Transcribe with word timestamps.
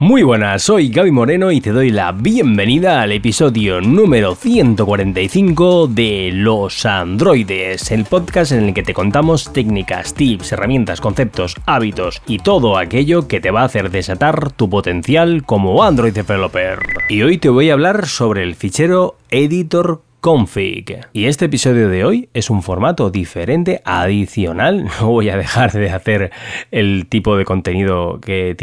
Muy 0.00 0.22
buenas, 0.22 0.62
soy 0.62 0.90
Gaby 0.90 1.10
Moreno 1.10 1.50
y 1.50 1.60
te 1.60 1.72
doy 1.72 1.90
la 1.90 2.12
bienvenida 2.12 3.02
al 3.02 3.10
episodio 3.10 3.80
número 3.80 4.36
145 4.36 5.88
de 5.88 6.30
Los 6.32 6.86
Androides, 6.86 7.90
el 7.90 8.04
podcast 8.04 8.52
en 8.52 8.66
el 8.66 8.74
que 8.74 8.84
te 8.84 8.94
contamos 8.94 9.52
técnicas, 9.52 10.14
tips, 10.14 10.52
herramientas, 10.52 11.00
conceptos, 11.00 11.56
hábitos 11.66 12.22
y 12.28 12.38
todo 12.38 12.78
aquello 12.78 13.26
que 13.26 13.40
te 13.40 13.50
va 13.50 13.62
a 13.62 13.64
hacer 13.64 13.90
desatar 13.90 14.52
tu 14.52 14.70
potencial 14.70 15.42
como 15.42 15.82
Android 15.82 16.12
developer. 16.12 16.78
Y 17.08 17.22
hoy 17.22 17.38
te 17.38 17.48
voy 17.48 17.70
a 17.70 17.72
hablar 17.72 18.06
sobre 18.06 18.44
el 18.44 18.54
fichero 18.54 19.16
editor 19.30 20.02
config. 20.20 21.00
Y 21.12 21.26
este 21.26 21.44
episodio 21.44 21.88
de 21.88 22.04
hoy 22.04 22.28
es 22.34 22.50
un 22.50 22.62
formato 22.62 23.10
diferente, 23.10 23.82
adicional. 23.84 24.88
No 25.00 25.12
voy 25.12 25.28
a 25.28 25.36
dejar 25.36 25.72
de 25.72 25.90
hacer 25.90 26.32
el 26.70 27.06
tipo 27.08 27.36
de 27.36 27.44
contenido 27.44 28.20
que 28.20 28.56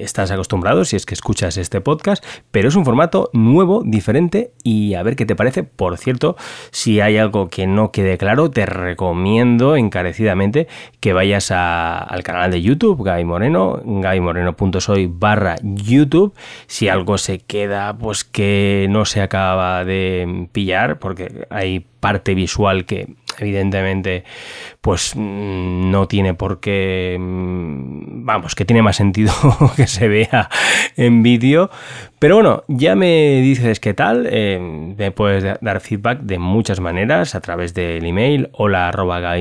estás 0.00 0.30
acostumbrado 0.30 0.84
si 0.84 0.96
es 0.96 1.04
que 1.04 1.14
escuchas 1.14 1.56
este 1.58 1.80
podcast, 1.80 2.24
pero 2.50 2.68
es 2.68 2.74
un 2.74 2.84
formato 2.84 3.28
nuevo, 3.32 3.82
diferente 3.84 4.52
y 4.62 4.94
a 4.94 5.02
ver 5.02 5.16
qué 5.16 5.26
te 5.26 5.36
parece. 5.36 5.62
Por 5.62 5.98
cierto, 5.98 6.36
si 6.70 7.00
hay 7.00 7.18
algo 7.18 7.48
que 7.48 7.66
no 7.66 7.92
quede 7.92 8.16
claro, 8.16 8.50
te 8.50 8.66
recomiendo 8.66 9.76
encarecidamente 9.76 10.68
que 11.00 11.12
vayas 11.12 11.50
al 11.50 12.22
canal 12.22 12.50
de 12.50 12.62
YouTube, 12.62 12.98
Guy 12.98 13.24
Moreno, 13.24 13.80
gaimoreno.soy 13.84 15.06
barra 15.06 15.56
YouTube. 15.62 16.34
Si 16.66 16.88
algo 16.88 17.18
se 17.18 17.40
queda, 17.40 17.96
pues 17.96 18.24
que 18.24 18.86
no 18.88 19.04
se 19.04 19.20
acaba 19.20 19.84
de 19.84 20.48
pillar, 20.52 20.93
porque 20.98 21.46
hay 21.50 21.84
parte 22.00 22.34
visual 22.34 22.84
que 22.84 23.08
evidentemente 23.38 24.24
pues 24.80 25.14
mm, 25.16 25.90
no 25.90 26.06
tiene 26.06 26.34
por 26.34 26.60
qué 26.60 27.16
mm, 27.18 28.24
vamos 28.24 28.54
que 28.54 28.64
tiene 28.64 28.82
más 28.82 28.96
sentido 28.96 29.32
que 29.76 29.86
se 29.86 30.08
vea 30.08 30.48
en 30.96 31.22
vídeo. 31.22 31.70
Pero 32.18 32.36
bueno 32.36 32.64
ya 32.68 32.94
me 32.94 33.40
dices 33.40 33.80
qué 33.80 33.94
tal 33.94 34.26
eh, 34.30 34.58
me 34.96 35.10
puedes 35.10 35.44
dar 35.60 35.80
feedback 35.80 36.20
de 36.20 36.38
muchas 36.38 36.80
maneras 36.80 37.34
a 37.34 37.40
través 37.40 37.74
del 37.74 38.04
email 38.04 38.50
hola 38.52 38.88
arroba 38.88 39.34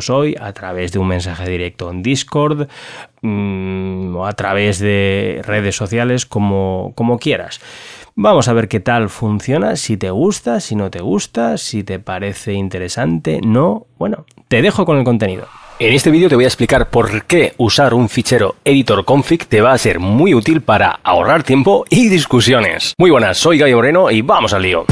soy 0.00 0.36
a 0.40 0.52
través 0.52 0.92
de 0.92 0.98
un 0.98 1.08
mensaje 1.08 1.48
directo 1.48 1.90
en 1.90 2.02
discord 2.02 2.68
mm, 3.22 4.16
o 4.16 4.26
a 4.26 4.32
través 4.32 4.78
de 4.78 5.42
redes 5.44 5.76
sociales 5.76 6.26
como, 6.26 6.92
como 6.94 7.18
quieras 7.18 7.60
Vamos 8.14 8.48
a 8.48 8.52
ver 8.52 8.68
qué 8.68 8.78
tal 8.78 9.08
funciona, 9.08 9.76
si 9.76 9.96
te 9.96 10.10
gusta, 10.10 10.60
si 10.60 10.76
no 10.76 10.90
te 10.90 11.00
gusta, 11.00 11.56
si 11.56 11.82
te 11.82 11.98
parece 11.98 12.52
interesante, 12.52 13.40
no. 13.42 13.86
Bueno, 13.98 14.26
te 14.48 14.60
dejo 14.60 14.84
con 14.84 14.98
el 14.98 15.04
contenido. 15.04 15.46
En 15.78 15.94
este 15.94 16.10
vídeo 16.10 16.28
te 16.28 16.34
voy 16.34 16.44
a 16.44 16.48
explicar 16.48 16.90
por 16.90 17.24
qué 17.24 17.54
usar 17.56 17.94
un 17.94 18.10
fichero 18.10 18.56
editor 18.64 19.04
config 19.06 19.46
te 19.46 19.62
va 19.62 19.72
a 19.72 19.78
ser 19.78 19.98
muy 19.98 20.34
útil 20.34 20.60
para 20.60 21.00
ahorrar 21.02 21.42
tiempo 21.42 21.84
y 21.88 22.10
discusiones. 22.10 22.92
Muy 22.98 23.10
buenas, 23.10 23.38
soy 23.38 23.58
Gaby 23.58 23.74
Moreno 23.74 24.10
y 24.10 24.20
vamos 24.20 24.52
al 24.52 24.62
lío. 24.62 24.84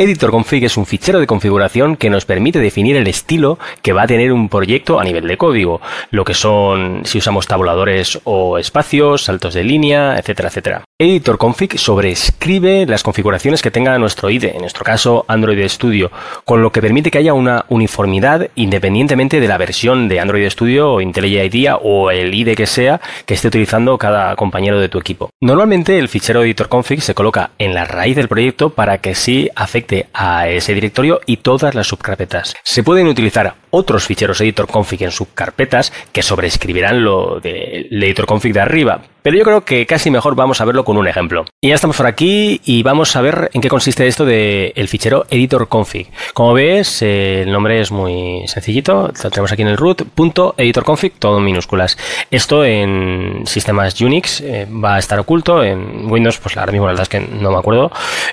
Editor 0.00 0.30
Config 0.30 0.64
es 0.64 0.76
un 0.76 0.86
fichero 0.86 1.18
de 1.18 1.26
configuración 1.26 1.96
que 1.96 2.08
nos 2.08 2.24
permite 2.24 2.60
definir 2.60 2.96
el 2.96 3.08
estilo 3.08 3.58
que 3.82 3.92
va 3.92 4.02
a 4.02 4.06
tener 4.06 4.32
un 4.32 4.48
proyecto 4.48 5.00
a 5.00 5.04
nivel 5.04 5.26
de 5.26 5.36
código, 5.36 5.80
lo 6.12 6.24
que 6.24 6.34
son 6.34 7.00
si 7.04 7.18
usamos 7.18 7.48
tabuladores 7.48 8.20
o 8.22 8.58
espacios, 8.58 9.24
saltos 9.24 9.54
de 9.54 9.64
línea, 9.64 10.16
etcétera, 10.16 10.50
etcétera. 10.50 10.84
Editor 11.00 11.36
Config 11.36 11.80
sobrescribe 11.80 12.86
las 12.86 13.02
configuraciones 13.02 13.60
que 13.60 13.72
tenga 13.72 13.98
nuestro 13.98 14.30
IDE, 14.30 14.54
en 14.54 14.60
nuestro 14.60 14.84
caso 14.84 15.24
Android 15.26 15.66
Studio, 15.68 16.12
con 16.44 16.62
lo 16.62 16.70
que 16.70 16.80
permite 16.80 17.10
que 17.10 17.18
haya 17.18 17.34
una 17.34 17.64
uniformidad 17.68 18.50
independientemente 18.54 19.40
de 19.40 19.48
la 19.48 19.58
versión 19.58 20.06
de 20.06 20.20
Android 20.20 20.48
Studio 20.48 20.92
o 20.92 21.00
IntelliJ 21.00 21.46
IDEA 21.46 21.76
o 21.76 22.12
el 22.12 22.32
IDE 22.32 22.54
que 22.54 22.66
sea 22.68 23.00
que 23.26 23.34
esté 23.34 23.48
utilizando 23.48 23.98
cada 23.98 24.36
compañero 24.36 24.78
de 24.78 24.88
tu 24.88 24.98
equipo. 24.98 25.30
Normalmente 25.40 25.98
el 25.98 26.08
fichero 26.08 26.44
Editor 26.44 26.68
Config 26.68 27.00
se 27.00 27.14
coloca 27.14 27.50
en 27.58 27.74
la 27.74 27.84
raíz 27.84 28.14
del 28.14 28.28
proyecto 28.28 28.70
para 28.70 28.98
que 28.98 29.16
sí 29.16 29.50
afecte 29.56 29.87
a 30.12 30.48
ese 30.48 30.74
directorio 30.74 31.20
y 31.26 31.38
todas 31.38 31.74
las 31.74 31.86
subcarpetas. 31.86 32.54
Se 32.62 32.82
pueden 32.82 33.06
utilizar 33.06 33.54
otros 33.70 34.06
ficheros 34.06 34.40
editor 34.40 34.66
config 34.66 35.02
en 35.02 35.10
subcarpetas 35.10 35.92
que 36.12 36.22
sobreescribirán 36.22 37.04
lo 37.04 37.40
del 37.40 38.02
editor 38.02 38.26
config 38.26 38.52
de 38.52 38.60
arriba, 38.60 39.02
pero 39.22 39.36
yo 39.36 39.44
creo 39.44 39.64
que 39.64 39.84
casi 39.84 40.10
mejor 40.10 40.34
vamos 40.34 40.60
a 40.60 40.64
verlo 40.64 40.84
con 40.84 40.96
un 40.96 41.06
ejemplo. 41.06 41.44
Y 41.60 41.68
ya 41.68 41.74
estamos 41.74 41.96
por 41.96 42.06
aquí 42.06 42.60
y 42.64 42.82
vamos 42.82 43.14
a 43.14 43.20
ver 43.20 43.50
en 43.52 43.60
qué 43.60 43.68
consiste 43.68 44.06
esto 44.06 44.24
del 44.24 44.72
el 44.74 44.88
fichero 44.88 45.26
editor 45.28 45.68
config. 45.68 46.08
Como 46.32 46.54
ves, 46.54 47.02
el 47.02 47.52
nombre 47.52 47.80
es 47.80 47.90
muy 47.90 48.46
sencillito, 48.46 49.12
lo 49.22 49.30
tenemos 49.30 49.52
aquí 49.52 49.62
en 49.62 49.68
el 49.68 49.76
root, 49.76 50.04
punto 50.14 50.54
editor 50.56 50.84
config, 50.84 51.12
todo 51.18 51.38
en 51.38 51.44
minúsculas. 51.44 51.98
Esto 52.30 52.64
en 52.64 53.42
sistemas 53.46 54.00
Unix 54.00 54.40
eh, 54.40 54.66
va 54.66 54.96
a 54.96 54.98
estar 54.98 55.18
oculto, 55.18 55.62
en 55.62 56.10
Windows, 56.10 56.38
pues 56.38 56.56
ahora 56.56 56.72
mismo 56.72 56.86
la 56.86 56.92
verdad 56.92 57.02
es 57.02 57.08
que 57.08 57.20
no 57.20 57.50
me 57.50 57.58
acuerdo, 57.58 57.90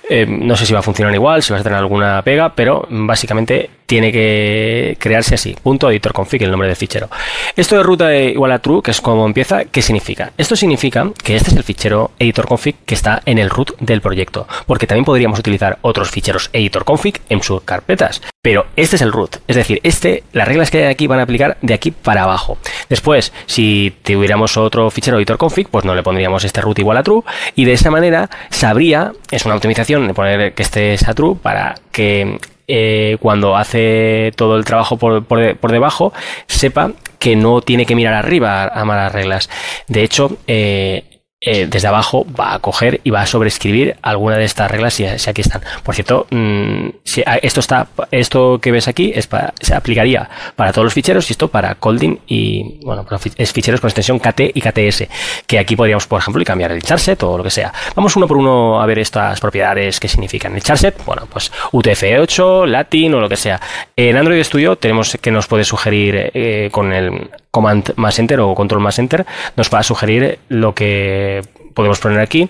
eh, 0.10 0.26
no 0.26 0.56
sé 0.56 0.66
si 0.66 0.74
va 0.74 0.80
a 0.80 0.84
funcionar 0.84 1.14
igual, 1.14 1.44
si 1.44 1.52
vas 1.52 1.62
a 1.62 1.64
tener 1.64 1.80
alguna 1.80 2.22
pega, 2.22 2.54
pero 2.56 2.88
básicamente 2.90 3.70
tiene 3.86 4.12
que 4.12 4.98
crearse 5.00 5.36
así, 5.36 5.56
punto 5.62 5.90
editor 5.90 6.14
config, 6.14 6.44
el 6.44 6.52
nombre 6.52 6.68
del 6.68 6.78
fichero. 6.78 7.10
Esto 7.56 7.78
de 7.78 7.84
ruta 7.84 8.16
igual 8.16 8.52
a 8.52 8.60
true, 8.60 8.82
que 8.82 8.92
es 8.92 9.02
como 9.02 9.26
empieza, 9.26 9.66
¿qué 9.66 9.82
significa? 9.82 10.32
Esto 10.38 10.56
significa 10.56 11.10
que 11.24 11.36
este 11.36 11.52
es 11.52 11.58
el 11.58 11.64
fichero 11.64 12.12
editor 12.20 12.48
config 12.48 12.76
que 12.86 12.96
está 12.96 13.22
en 13.26 13.38
el 13.38 13.50
root 13.50 13.78
del 13.80 14.02
proyecto, 14.02 14.48
porque 14.66 14.88
también 14.88 15.06
podríamos 15.06 15.40
utilizar 15.40 15.78
otros 15.82 16.10
ficheros 16.10 16.50
editor 16.54 16.84
config 16.84 17.22
en 17.30 17.42
sus 17.44 17.62
carpetas, 17.62 18.22
pero 18.42 18.66
este 18.76 18.96
es 18.96 19.02
el 19.02 19.12
root, 19.12 19.38
es 19.48 19.56
decir, 19.56 19.80
este, 19.84 20.24
las 20.34 20.48
reglas 20.48 20.72
que 20.72 20.80
hay 20.80 20.92
aquí 20.92 21.08
van 21.08 21.20
a 21.20 21.24
aplicar 21.24 21.58
de 21.62 21.74
aquí 21.74 21.92
para 21.92 22.24
abajo. 22.24 22.58
Después, 22.90 23.34
si 23.46 23.94
tuviéramos 24.04 24.58
otro 24.58 24.90
fichero 24.90 25.18
editor 25.18 25.38
config, 25.38 25.68
pues 25.70 25.86
no 25.86 25.96
le 25.96 26.04
pondríamos 26.04 26.44
este 26.44 26.62
root 26.62 26.80
igual 26.80 26.98
a 26.98 27.04
true, 27.04 27.24
y 27.56 27.66
de 27.66 27.74
esa 27.74 27.92
manera 27.92 28.30
sabría, 28.50 29.14
es 29.32 29.46
una 29.46 29.56
optimización 29.56 30.08
de 30.08 30.14
poner 30.14 30.54
que 30.54 30.64
este 30.64 30.96
a 31.06 31.14
true 31.14 31.36
para 31.42 31.76
que 31.92 32.40
eh, 32.68 33.18
cuando 33.20 33.56
hace 33.56 34.32
todo 34.36 34.58
el 34.58 34.66
trabajo 34.66 34.98
por, 34.98 35.24
por, 35.26 35.72
debajo, 35.72 36.14
sepa 36.48 36.92
que 37.20 37.36
no 37.36 37.62
tiene 37.62 37.86
que 37.86 37.96
mirar 37.96 38.14
arriba 38.14 38.66
a 38.68 38.86
malas 38.86 39.12
reglas. 39.12 39.50
De 39.88 40.04
hecho, 40.04 40.38
eh, 40.48 41.15
eh, 41.46 41.68
desde 41.70 41.88
abajo 41.88 42.26
va 42.38 42.56
a 42.56 42.60
coger 42.60 43.02
y 43.04 43.12
va 43.12 43.22
a 43.22 43.28
sobreescribir 43.28 43.98
alguna 44.02 44.38
de 44.38 44.46
estas 44.46 44.70
reglas 44.70 44.96
si, 44.96 45.06
aquí 45.06 45.42
están. 45.42 45.62
Por 45.84 45.94
cierto, 45.94 46.26
mm, 46.32 46.90
si 47.04 47.24
esto 47.44 47.60
está, 47.60 47.88
esto 48.10 48.60
que 48.60 48.72
ves 48.72 48.88
aquí 48.88 49.12
es 49.14 49.30
se 49.62 49.76
aplicaría 49.76 50.28
para 50.56 50.72
todos 50.72 50.86
los 50.86 50.94
ficheros 50.94 51.30
y 51.30 51.34
esto 51.34 51.48
para 51.48 51.76
Colding 51.76 52.18
y 52.28 52.80
bueno, 52.84 53.06
es 53.38 53.54
ficheros 53.54 53.80
con 53.80 53.90
extensión 53.90 54.18
KT 54.18 54.52
y 54.54 54.62
KTS, 54.62 55.08
que 55.46 55.60
aquí 55.60 55.76
podríamos, 55.76 56.08
por 56.08 56.20
ejemplo, 56.20 56.44
cambiar 56.44 56.72
el 56.72 56.82
charset 56.82 57.22
o 57.24 57.38
lo 57.38 57.44
que 57.44 57.52
sea. 57.52 57.72
Vamos 57.96 58.16
uno 58.16 58.28
por 58.28 58.38
uno 58.38 58.82
a 58.82 58.86
ver 58.86 59.00
estas 59.00 59.40
propiedades 59.40 60.00
que 60.00 60.08
significan. 60.08 60.56
El 60.56 60.64
charset, 60.64 61.04
bueno, 61.06 61.28
pues 61.32 61.52
UTF-8, 61.72 62.66
Latin 62.66 63.14
o 63.14 63.20
lo 63.20 63.30
que 63.30 63.38
sea. 63.38 63.60
En 63.96 64.18
Android 64.18 64.44
Studio 64.44 64.76
tenemos 64.78 65.18
que 65.22 65.32
nos 65.32 65.48
puede 65.48 65.64
sugerir 65.64 66.32
eh, 66.34 66.70
con 66.72 66.92
el 66.92 67.30
Command 67.56 67.94
más 67.96 68.20
Enter 68.20 68.42
o 68.42 68.54
Control 68.54 68.82
más 68.82 69.00
Enter, 69.00 69.26
nos 69.56 69.74
va 69.74 69.80
a 69.80 69.84
sugerir 69.84 70.40
lo 70.50 70.76
que 70.76 71.42
podemos 71.74 72.00
poner 72.00 72.20
aquí. 72.20 72.50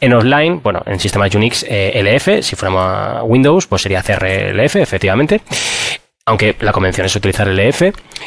En 0.00 0.14
offline, 0.14 0.62
bueno, 0.62 0.82
en 0.86 0.98
sistemas 0.98 1.34
Unix, 1.34 1.62
eh, 1.68 2.00
LF, 2.02 2.42
si 2.42 2.56
fuéramos 2.56 3.22
Windows, 3.24 3.66
pues 3.66 3.82
sería 3.82 4.02
CRLF, 4.02 4.76
efectivamente 4.76 5.42
aunque 6.26 6.56
la 6.58 6.72
convención 6.72 7.06
es 7.06 7.14
utilizar 7.14 7.46
LF. 7.46 7.82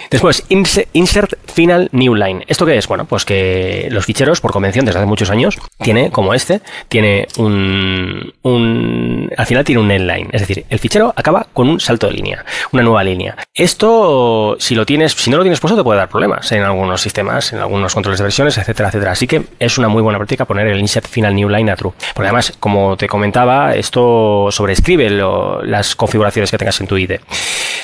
Después, 0.10 0.46
insert 0.48 1.34
final 1.52 1.90
new 1.92 2.16
line. 2.16 2.46
¿Esto 2.48 2.66
qué 2.66 2.78
es? 2.78 2.88
Bueno, 2.88 3.04
pues 3.04 3.26
que 3.26 3.90
los 3.92 4.06
ficheros, 4.06 4.40
por 4.40 4.54
convención, 4.54 4.86
desde 4.86 5.00
hace 5.00 5.06
muchos 5.06 5.30
años, 5.30 5.58
tiene, 5.84 6.10
como 6.10 6.34
este, 6.34 6.62
tiene 6.88 7.28
un, 7.38 8.34
un 8.44 9.30
al 9.36 9.46
final 9.46 9.66
tiene 9.66 9.82
un 9.82 9.92
endline. 9.92 10.30
Es 10.32 10.42
decir, 10.42 10.66
el 10.70 10.80
fichero 10.80 11.14
acaba 11.14 11.48
con 11.52 11.68
un 11.68 11.80
salto 11.82 12.08
de 12.08 12.14
línea, 12.14 12.46
una 12.72 12.84
nueva 12.84 13.04
línea. 13.04 13.36
Esto, 13.54 14.56
si 14.60 14.76
lo 14.76 14.86
tienes, 14.86 15.12
si 15.12 15.30
no 15.30 15.36
lo 15.36 15.44
tienes 15.44 15.60
puesto, 15.60 15.76
te 15.76 15.84
puede 15.84 16.00
dar 16.00 16.08
problemas 16.08 16.50
en 16.54 16.64
algunos 16.64 17.02
sistemas, 17.02 17.52
en 17.52 17.60
algunos 17.60 17.94
controles 17.94 18.20
de 18.20 18.24
versiones, 18.24 18.58
etcétera, 18.58 18.88
etcétera. 18.88 19.12
Así 19.12 19.28
que 19.28 19.44
es 19.60 19.78
una 19.78 19.90
muy 19.90 20.02
buena 20.02 20.18
práctica 20.18 20.46
poner 20.46 20.68
el 20.68 20.80
insert 20.80 21.08
final 21.08 21.36
new 21.36 21.50
line 21.50 21.70
a 21.70 21.76
true. 21.76 21.92
Porque 22.14 22.28
además, 22.28 22.54
como 22.62 22.96
te 22.96 23.08
comentaba, 23.08 23.76
esto 23.76 24.48
sobrescribe 24.52 25.10
las 25.10 25.96
configuraciones 25.98 26.50
que 26.50 26.58
tengas 26.58 26.80
en 26.80 26.88
tu 26.88 26.98
IDE. 26.98 27.20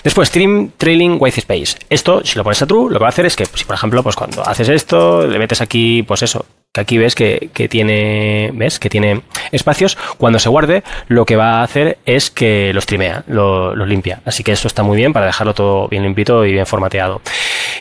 Después, 0.05 0.29
Stream 0.29 0.69
Trailing 0.77 1.17
White 1.19 1.39
Space. 1.39 1.79
Esto, 1.89 2.23
si 2.23 2.37
lo 2.37 2.43
pones 2.43 2.61
a 2.61 2.67
true, 2.67 2.91
lo 2.91 2.99
que 2.99 3.03
va 3.03 3.07
a 3.07 3.09
hacer 3.09 3.25
es 3.25 3.35
que, 3.35 3.47
si 3.47 3.65
por 3.65 3.73
ejemplo, 3.73 4.03
pues 4.03 4.15
cuando 4.15 4.47
haces 4.47 4.69
esto, 4.69 5.25
le 5.25 5.39
metes 5.39 5.61
aquí, 5.61 6.03
pues 6.03 6.21
eso, 6.21 6.45
que 6.71 6.81
aquí 6.81 6.97
ves 6.99 7.15
que, 7.15 7.49
tiene, 7.69 8.51
¿ves? 8.53 8.77
Que 8.77 8.87
tiene 8.87 9.21
espacios. 9.51 9.97
Cuando 10.17 10.37
se 10.37 10.47
guarde, 10.49 10.83
lo 11.07 11.25
que 11.25 11.35
va 11.35 11.61
a 11.61 11.63
hacer 11.63 11.97
es 12.05 12.29
que 12.29 12.71
los 12.71 12.85
trimea, 12.85 13.23
los 13.25 13.75
lo 13.75 13.85
limpia. 13.87 14.21
Así 14.25 14.43
que 14.43 14.51
esto 14.51 14.67
está 14.67 14.83
muy 14.83 14.95
bien 14.95 15.11
para 15.11 15.25
dejarlo 15.25 15.55
todo 15.55 15.87
bien 15.87 16.03
limpito 16.03 16.45
y 16.45 16.51
bien 16.51 16.67
formateado. 16.67 17.21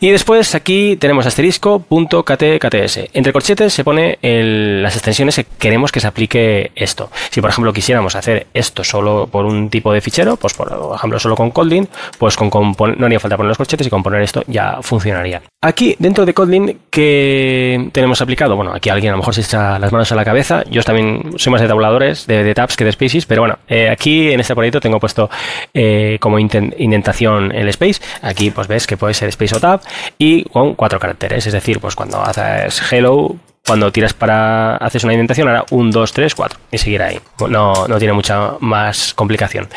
Y 0.05 0.11
después 0.11 0.55
aquí 0.55 0.97
tenemos 0.97 1.25
asterisco.ktks. 1.25 2.99
Entre 3.15 3.33
corchetes 3.33 3.73
se 3.73 3.85
pone 3.85 4.19
las 4.21 4.97
extensiones 4.97 5.37
que 5.37 5.47
queremos 5.59 5.93
que 5.93 6.01
se 6.01 6.07
aplique 6.07 6.73
esto. 6.75 7.11
Si 7.31 7.41
por 7.41 7.49
ejemplo 7.49 7.73
quisiéramos 7.73 8.15
hacer 8.15 8.49
esto 8.53 8.85
solo 8.85 9.27
por 9.27 9.47
un 9.47 9.71
tipo 9.71 9.95
de 9.95 10.03
fichero, 10.03 10.37
pues 10.37 10.53
por 10.53 10.71
ejemplo 10.95 11.19
solo 11.19 11.37
con 11.37 11.53
Kotlin, 11.53 11.89
pues 12.19 12.37
con 12.37 12.51
no 12.51 13.07
haría 13.07 13.19
falta 13.19 13.39
poner 13.39 13.49
los 13.49 13.57
corchetes 13.57 13.87
y 13.87 13.89
con 13.89 14.03
poner 14.03 14.21
esto 14.21 14.43
ya 14.47 14.83
funcionaría. 14.83 15.41
Aquí 15.63 15.97
dentro 15.99 16.27
de 16.27 16.35
Kotlin 16.35 16.81
que 16.91 17.89
tenemos 17.93 18.21
aplicado, 18.21 18.57
bueno, 18.57 18.75
aquí 18.75 18.91
alguien 18.91 19.09
a 19.09 19.17
lo 19.17 19.21
mejor 19.23 19.35
se 19.35 19.41
echa 19.41 19.79
las 19.79 19.91
manos 19.91 20.13
a 20.13 20.15
la 20.17 20.25
cabeza, 20.27 20.65
yo 20.71 20.83
también 20.83 21.33
soy 21.37 21.51
más 21.51 21.63
de 21.63 21.69
tabuladores, 21.69 22.27
de, 22.27 22.55
tabs 22.55 22.77
que 22.77 22.85
de 22.85 22.93
spaces, 22.93 23.25
pero 23.25 23.41
bueno, 23.41 23.59
eh, 23.67 23.89
aquí 23.89 24.31
en 24.31 24.41
este 24.41 24.55
proyecto 24.55 24.81
tengo 24.81 25.01
puesto 25.01 25.31
eh, 25.73 26.19
como 26.21 26.39
indentación 26.39 27.53
el 27.53 27.71
space, 27.71 28.03
aquí 28.21 28.51
pues 28.51 28.69
ves 28.69 28.87
que 28.87 28.99
puede 28.99 29.15
ser 29.15 29.31
space 29.31 29.57
o 29.57 29.61
tab 29.61 29.81
y 30.19 30.45
con 30.45 30.75
cuatro 30.75 30.99
caracteres, 30.99 31.47
es 31.47 31.53
decir, 31.53 31.81
pues 31.81 31.95
cuando 31.95 32.21
haces 32.21 32.83
hello 32.93 33.37
cuando 33.67 33.91
tiras 33.91 34.13
para 34.13 34.77
haces 34.77 35.05
una 35.05 35.15
indentación, 35.15 35.49
ahora 35.49 35.65
1, 35.71 35.91
2, 35.91 36.13
3, 36.13 36.35
4 36.35 36.61
y 36.71 36.79
seguir 36.79 37.03
ahí. 37.03 37.19
No, 37.49 37.89
no 37.89 37.99
tiene 37.99 38.13
mucha 38.13 38.53
más 38.61 39.15
complicación. 39.15 39.69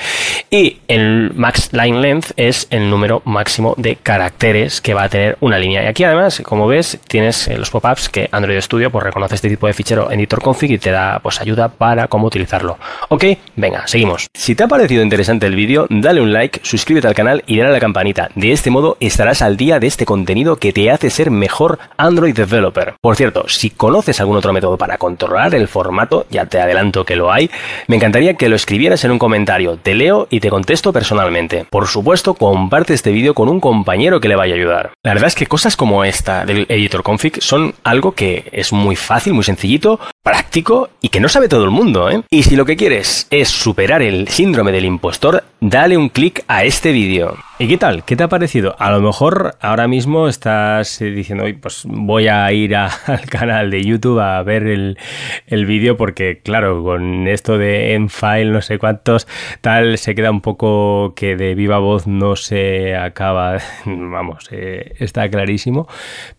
Y 0.50 0.80
el 0.90 1.32
max 1.34 1.70
line 1.72 2.02
length 2.02 2.32
es 2.36 2.68
el 2.70 2.90
número 2.90 3.22
máximo 3.24 3.76
de 3.78 3.96
caracteres 3.96 4.82
que 4.82 4.94
va 4.94 5.04
a 5.04 5.10
tener 5.10 5.38
una 5.40 5.58
línea. 5.58 5.84
Y 5.84 5.88
aquí 5.88 6.04
además, 6.04 6.42
como 6.44 6.68
ves, 6.68 7.00
tienes 7.08 7.48
eh, 7.48 7.58
los 7.58 7.70
pop-ups 7.70 8.10
que 8.10 8.28
Android 8.32 8.60
Studio 8.60 8.92
pues, 8.92 9.06
reconoce 9.06 9.36
este 9.36 9.50
tipo 9.50 9.68
de 9.68 9.74
fichero 9.74 10.12
editor 10.12 10.42
config 10.42 10.72
y 10.72 10.80
te 10.80 10.92
da 10.92 11.20
pues 11.20 11.40
ayuda 11.40 11.70
para 11.70 12.10
cómo 12.10 12.28
utilizarlo. 12.28 12.78
Ok, 13.08 13.24
venga, 13.56 13.88
seguimos. 13.88 14.28
Si 14.34 14.54
te 14.56 14.64
ha 14.64 14.68
parecido 14.68 15.02
interesante 15.02 15.46
el 15.46 15.56
vídeo, 15.56 15.88
dale 15.90 16.20
un 16.20 16.34
like, 16.34 16.60
suscríbete 16.62 17.08
al 17.08 17.16
canal 17.16 17.44
y 17.48 17.58
dale 17.58 17.70
a 17.70 17.74
la 17.74 17.80
campanita. 17.80 18.30
De 18.36 18.52
este 18.52 18.70
modo 18.70 18.98
estarás 19.00 19.42
al 19.42 19.56
día 19.56 19.80
de 19.80 19.88
este 19.88 20.06
contenido 20.06 20.58
que 20.58 20.74
te 20.74 20.92
hace 20.92 21.10
ser 21.10 21.32
mejor 21.32 21.80
Android 21.96 22.36
developer. 22.36 22.96
Por 23.00 23.16
cierto, 23.16 23.48
si 23.48 23.77
conoces 23.78 24.20
algún 24.20 24.38
otro 24.38 24.52
método 24.54 24.78
para 24.78 24.98
controlar 24.98 25.56
el 25.56 25.68
formato, 25.68 26.26
ya 26.30 26.46
te 26.46 26.60
adelanto 26.60 27.06
que 27.06 27.16
lo 27.16 27.32
hay, 27.32 27.50
me 27.88 27.96
encantaría 27.96 28.34
que 28.34 28.50
lo 28.50 28.56
escribieras 28.56 29.04
en 29.06 29.12
un 29.12 29.20
comentario, 29.20 29.78
te 29.78 29.96
leo 29.96 30.28
y 30.30 30.40
te 30.40 30.50
contesto 30.50 30.92
personalmente. 30.92 31.66
Por 31.70 31.88
supuesto, 31.88 32.34
comparte 32.34 32.94
este 32.94 33.12
vídeo 33.12 33.34
con 33.34 33.48
un 33.50 33.60
compañero 33.60 34.20
que 34.20 34.28
le 34.28 34.36
vaya 34.36 34.54
a 34.54 34.58
ayudar. 34.58 34.92
La 35.04 35.14
verdad 35.14 35.28
es 35.28 35.36
que 35.36 35.48
cosas 35.48 35.78
como 35.78 36.04
esta 36.04 36.46
del 36.46 36.66
editor 36.70 37.04
config 37.04 37.42
son 37.42 37.76
algo 37.84 38.14
que 38.14 38.50
es 38.52 38.74
muy 38.74 38.96
fácil, 38.96 39.34
muy 39.34 39.44
sencillito, 39.44 40.00
práctico 40.28 40.90
y 41.00 41.08
que 41.08 41.22
no 41.22 41.30
sabe 41.30 41.48
todo 41.48 41.64
el 41.64 41.72
mundo, 41.72 42.10
¿eh? 42.10 42.22
Y 42.30 42.44
si 42.44 42.58
lo 42.58 42.66
que 42.66 42.76
quieres 42.76 43.28
es 43.32 43.48
superar 43.48 44.02
el 44.02 44.28
síndrome 44.28 44.74
del 44.74 44.84
impostor, 44.84 45.46
dale 45.62 45.96
un 45.96 46.10
clic 46.10 46.44
a 46.50 46.66
este 46.66 46.92
vídeo. 46.92 47.38
¿Y 47.60 47.68
qué 47.68 47.78
tal? 47.78 48.04
¿Qué 48.04 48.16
te 48.16 48.24
ha 48.24 48.28
parecido? 48.28 48.76
A 48.78 48.92
lo 48.92 49.02
mejor 49.02 49.56
ahora 49.62 49.88
mismo 49.88 50.28
estás 50.28 51.02
eh, 51.02 51.06
diciendo, 51.06 51.46
pues 51.60 51.86
voy 51.88 52.28
a 52.28 52.52
ir 52.52 52.76
al 52.76 53.26
canal 53.32 53.72
de 53.72 53.84
YouTube 53.84 54.20
a 54.20 54.44
ver 54.44 54.68
el, 54.68 55.00
el 55.48 55.66
vídeo 55.66 55.98
porque, 55.98 56.42
claro, 56.44 56.84
con 56.84 57.28
esto 57.28 57.58
de 57.58 57.96
en 57.96 58.10
file 58.10 58.52
no 58.52 58.62
sé 58.62 58.78
cuántos, 58.78 59.28
tal, 59.62 59.98
se 59.98 60.14
queda 60.14 60.30
un 60.30 60.42
poco 60.42 61.14
que 61.16 61.36
de 61.36 61.56
viva 61.56 61.80
voz 61.80 62.06
no 62.06 62.36
se 62.36 62.96
acaba, 62.96 63.58
vamos, 63.86 64.50
eh, 64.52 64.94
está 65.00 65.28
clarísimo. 65.28 65.88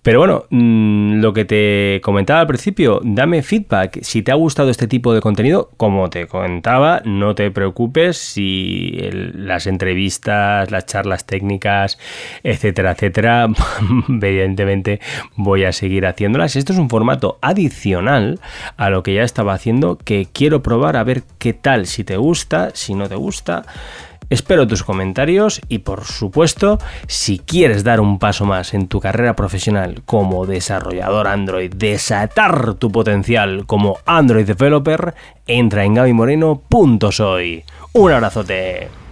Pero 0.03 0.21
bueno, 0.21 0.45
mm, 0.51 1.21
lo 1.21 1.33
que 1.33 1.45
te 1.45 2.01
comentaba 2.01 2.41
al 2.41 2.47
principio, 2.47 3.01
dame 3.03 3.43
feedback. 3.43 3.78
Si 4.03 4.23
te 4.23 4.33
ha 4.33 4.35
gustado 4.35 4.71
este 4.71 4.87
tipo 4.87 5.13
de 5.13 5.21
contenido, 5.21 5.71
como 5.77 6.11
te 6.11 6.27
comentaba, 6.27 7.03
no 7.05 7.35
te 7.35 7.51
preocupes 7.51 8.17
si 8.17 8.99
las 9.35 9.67
entrevistas, 9.67 10.71
las 10.71 10.87
charlas, 10.87 11.09
las 11.09 11.27
técnicas, 11.27 11.99
etcétera, 12.43 12.93
etcétera, 12.93 13.49
evidentemente 14.09 15.01
voy 15.37 15.65
a 15.65 15.73
seguir 15.73 16.07
haciéndolas. 16.07 16.57
Esto 16.57 16.73
es 16.73 16.79
un 16.79 16.91
formato 16.91 17.39
adicional 17.41 18.41
a 18.77 18.91
lo 18.91 19.03
que 19.03 19.15
ya 19.15 19.23
estaba 19.23 19.55
haciendo 19.55 19.97
que 19.97 20.29
quiero 20.33 20.63
probar 20.63 20.97
a 20.97 21.05
ver 21.05 21.23
qué 21.39 21.55
tal, 21.55 21.87
si 21.87 22.05
te 22.05 22.17
gusta, 22.17 22.71
si 22.75 22.95
no 22.95 23.09
te 23.09 23.17
gusta. 23.17 23.65
Espero 24.31 24.67
tus 24.67 24.83
comentarios 24.83 25.61
y 25.69 25.79
por 25.79 26.05
supuesto, 26.05 26.79
si 27.07 27.39
quieres 27.39 27.83
dar 27.83 28.01
un 28.01 28.19
paso 28.19 28.45
más 28.45 28.75
en 28.75 28.87
tu 28.89 29.01
carrera 29.01 29.35
profesional 29.35 30.03
como 30.05 30.45
desarrollador 30.45 31.29
Android, 31.29 31.73
desatar 31.75 32.75
tu 32.75 32.93
potencial 32.93 33.65
como 33.67 33.99
Android 34.05 34.47
developer, 34.47 35.15
entra 35.47 35.85
en 35.85 35.95
gabymoreno.soy. 35.95 37.65
Un 37.95 38.13
abrazote. 38.13 39.08